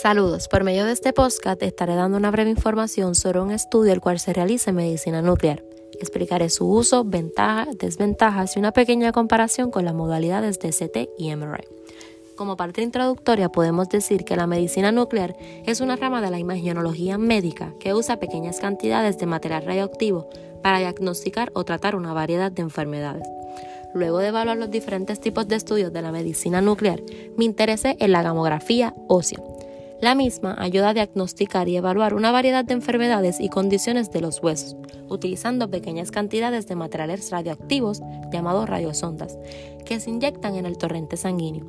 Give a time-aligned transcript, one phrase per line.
[0.00, 4.00] Saludos, por medio de este podcast estaré dando una breve información sobre un estudio el
[4.00, 5.62] cual se realiza en medicina nuclear.
[6.00, 11.36] Explicaré su uso, ventajas, desventajas y una pequeña comparación con las modalidades de CT y
[11.36, 11.64] MRI.
[12.34, 15.36] Como parte introductoria podemos decir que la medicina nuclear
[15.66, 20.30] es una rama de la imagenología médica que usa pequeñas cantidades de material radioactivo
[20.62, 23.28] para diagnosticar o tratar una variedad de enfermedades.
[23.92, 27.02] Luego de evaluar los diferentes tipos de estudios de la medicina nuclear,
[27.36, 29.40] me interesé en la gamografía ósea.
[30.00, 34.42] La misma ayuda a diagnosticar y evaluar una variedad de enfermedades y condiciones de los
[34.42, 34.74] huesos,
[35.10, 38.00] utilizando pequeñas cantidades de materiales radioactivos
[38.32, 39.38] llamados radiosondas,
[39.84, 41.66] que se inyectan en el torrente sanguíneo.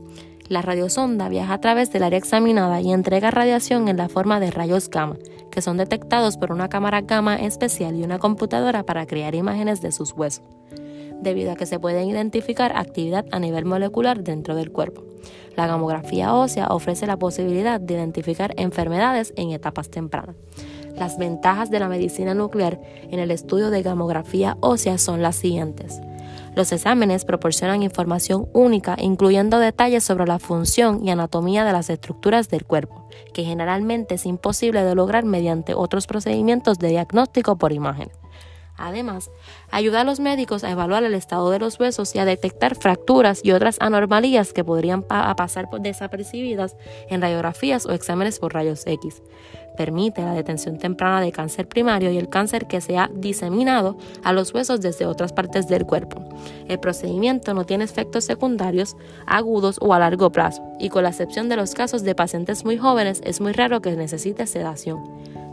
[0.47, 4.51] La radiosonda viaja a través del área examinada y entrega radiación en la forma de
[4.51, 5.17] rayos gamma,
[5.49, 9.91] que son detectados por una cámara gamma especial y una computadora para crear imágenes de
[9.91, 10.45] sus huesos
[11.21, 15.03] debido a que se puede identificar actividad a nivel molecular dentro del cuerpo.
[15.55, 20.35] La gamografía ósea ofrece la posibilidad de identificar enfermedades en etapas tempranas.
[20.95, 26.01] Las ventajas de la medicina nuclear en el estudio de gamografía ósea son las siguientes.
[26.55, 32.49] Los exámenes proporcionan información única, incluyendo detalles sobre la función y anatomía de las estructuras
[32.49, 38.09] del cuerpo, que generalmente es imposible de lograr mediante otros procedimientos de diagnóstico por imagen.
[38.81, 39.29] Además,
[39.69, 43.41] ayuda a los médicos a evaluar el estado de los huesos y a detectar fracturas
[43.43, 46.75] y otras anormalías que podrían pasar por desapercibidas
[47.09, 49.21] en radiografías o exámenes por rayos X.
[49.77, 54.33] Permite la detención temprana de cáncer primario y el cáncer que se ha diseminado a
[54.33, 56.23] los huesos desde otras partes del cuerpo.
[56.67, 61.49] El procedimiento no tiene efectos secundarios agudos o a largo plazo y con la excepción
[61.49, 65.01] de los casos de pacientes muy jóvenes es muy raro que necesite sedación.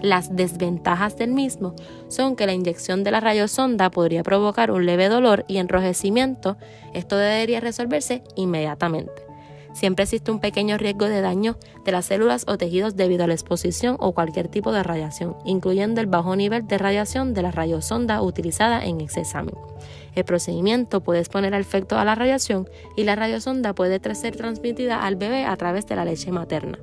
[0.02, 1.74] Las desventajas del mismo
[2.08, 6.56] son que la inyección de la rayosonda podría provocar un leve dolor y enrojecimiento.
[6.94, 9.28] Esto debería resolverse inmediatamente.
[9.72, 13.34] Siempre existe un pequeño riesgo de daño de las células o tejidos debido a la
[13.34, 18.22] exposición o cualquier tipo de radiación, incluyendo el bajo nivel de radiación de la rayosonda
[18.22, 19.54] utilizada en ese examen.
[20.14, 25.04] El procedimiento puede exponer al efecto a la radiación y la radiosonda puede ser transmitida
[25.04, 26.78] al bebé a través de la leche materna.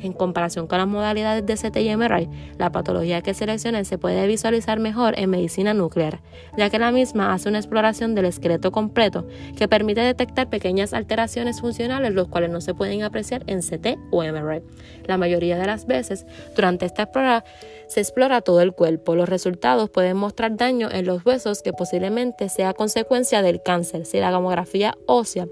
[0.00, 4.26] En comparación con las modalidades de CT y MRI, la patología que seleccione se puede
[4.26, 6.20] visualizar mejor en medicina nuclear,
[6.56, 9.26] ya que la misma hace una exploración del esqueleto completo
[9.56, 14.22] que permite detectar pequeñas alteraciones funcionales los cuales no se pueden apreciar en CT o
[14.22, 14.62] MRI.
[15.06, 17.26] La mayoría de las veces, durante esta exploración,
[17.86, 19.14] se explora todo el cuerpo.
[19.14, 24.18] Los resultados pueden mostrar daño en los huesos que posiblemente sea consecuencia del cáncer si
[24.18, 25.46] la gamografía ósea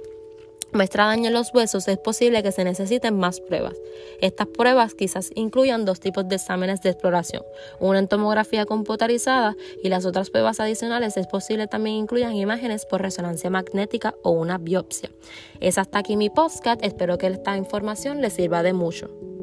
[0.75, 3.75] muestra daño en los huesos, es posible que se necesiten más pruebas.
[4.21, 7.43] Estas pruebas quizás incluyan dos tipos de exámenes de exploración,
[7.81, 13.03] una en tomografía computarizada y las otras pruebas adicionales es posible también incluyan imágenes por
[13.03, 15.11] resonancia magnética o una biopsia.
[15.61, 19.34] Es hasta aquí mi podcast, espero que esta información les sirva de mucho.